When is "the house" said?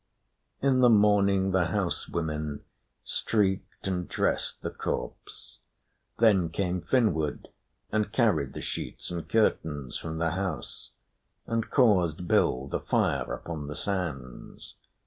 1.51-2.09, 10.17-10.89